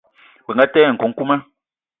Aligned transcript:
Bënga 0.45 0.65
telé 0.71 0.87
nkukuma. 0.93 1.35